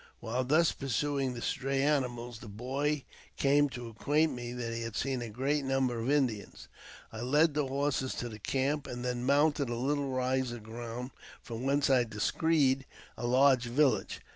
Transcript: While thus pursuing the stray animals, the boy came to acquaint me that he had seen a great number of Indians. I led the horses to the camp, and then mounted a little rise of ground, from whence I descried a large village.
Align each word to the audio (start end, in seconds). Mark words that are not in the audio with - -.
While 0.19 0.45
thus 0.45 0.71
pursuing 0.71 1.35
the 1.35 1.43
stray 1.43 1.83
animals, 1.83 2.39
the 2.39 2.47
boy 2.47 3.03
came 3.37 3.69
to 3.69 3.87
acquaint 3.87 4.33
me 4.33 4.51
that 4.51 4.73
he 4.73 4.81
had 4.81 4.95
seen 4.95 5.21
a 5.21 5.29
great 5.29 5.63
number 5.63 5.99
of 5.99 6.09
Indians. 6.09 6.67
I 7.11 7.21
led 7.21 7.53
the 7.53 7.67
horses 7.67 8.15
to 8.15 8.27
the 8.27 8.39
camp, 8.39 8.87
and 8.87 9.05
then 9.05 9.23
mounted 9.25 9.69
a 9.69 9.75
little 9.75 10.09
rise 10.09 10.51
of 10.53 10.63
ground, 10.63 11.11
from 11.43 11.65
whence 11.65 11.87
I 11.91 12.03
descried 12.03 12.87
a 13.15 13.27
large 13.27 13.65
village. 13.65 14.21